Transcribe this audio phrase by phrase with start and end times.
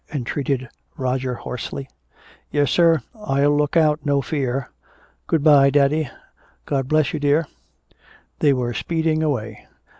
[0.11, 1.87] entreated Roger hoarsely.
[2.49, 3.03] "Yes, sir!
[3.13, 4.03] I'll look out!
[4.03, 4.71] No fear!"
[5.27, 6.09] "Good bye, daddy!"
[6.65, 7.45] "God bless you, dear!"
[8.39, 9.67] They were speeding away.